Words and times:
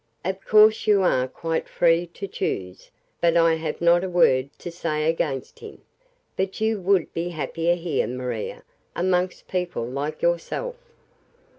"Of 0.25 0.43
course 0.43 0.87
you 0.87 1.03
are 1.03 1.27
quite 1.27 1.69
free 1.69 2.07
to 2.07 2.27
choose, 2.27 2.89
and 3.21 3.37
I 3.37 3.53
have 3.53 3.79
not 3.81 4.03
a 4.03 4.09
word 4.09 4.49
to 4.57 4.71
say 4.71 5.07
against 5.07 5.59
him. 5.59 5.83
But 6.35 6.59
you 6.59 6.79
would 6.81 7.13
be 7.13 7.29
happier 7.29 7.75
here, 7.75 8.07
Maria, 8.07 8.63
amongst 8.95 9.47
people 9.47 9.85
like 9.85 10.23
yourself." 10.23 10.73